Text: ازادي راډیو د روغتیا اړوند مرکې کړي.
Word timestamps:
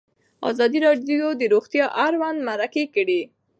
ازادي 0.49 0.79
راډیو 0.87 1.25
د 1.35 1.41
روغتیا 1.53 1.85
اړوند 2.05 2.39
مرکې 2.49 2.83
کړي. 2.95 3.21